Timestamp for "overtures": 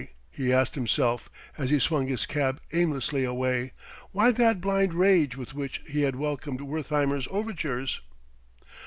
7.29-8.01